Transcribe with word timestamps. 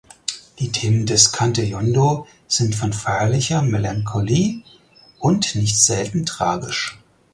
Die 0.57 0.71
Themen 0.71 1.05
des 1.05 1.31
Cante 1.31 1.61
jondo 1.63 2.25
sind 2.47 2.73
von 2.73 2.91
feierlicher 2.91 3.61
Melancholie 3.61 4.63
und 5.19 5.53
nicht 5.53 5.79
selten 5.79 6.25
tragisch. 6.25 6.97